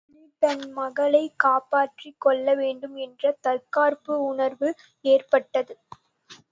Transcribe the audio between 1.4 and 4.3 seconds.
காப்பாற்றிக் கொள்ளவேண்டும் என்ற தற்காப்பு